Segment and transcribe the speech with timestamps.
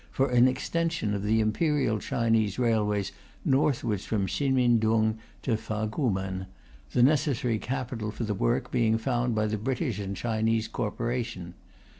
[0.09, 3.11] for an extension of the Imperial Chinese railways
[3.45, 6.47] northwards from Hsin min Tung to Fa ku Men,
[6.89, 11.53] the necessary capital for the work being found by the British and Chinese Corporation.